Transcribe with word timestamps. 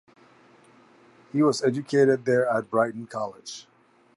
He 1.31 1.43
was 1.43 1.61
educated 1.63 2.25
there 2.25 2.47
at 2.49 2.71
Brighton 2.71 3.05
College. 3.05 3.67